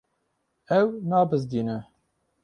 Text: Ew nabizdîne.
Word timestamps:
Ew 0.79 0.87
nabizdîne. 1.09 1.77